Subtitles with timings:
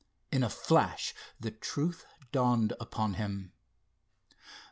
[0.31, 3.51] In a flash the truth dawned upon him.